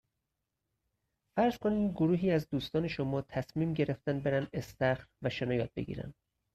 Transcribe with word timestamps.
فرض 1.35 1.57
کنین 1.57 1.91
گروهی 1.91 2.31
از 2.31 2.47
دوستان 2.49 2.87
شما 2.87 3.21
تصمیم 3.21 3.73
گرفتن 3.73 4.19
برن 4.19 4.47
استخر 4.53 5.07
و 5.21 5.29
شنا 5.29 5.53
یاد 5.53 5.71
بگیرن. 5.75 6.13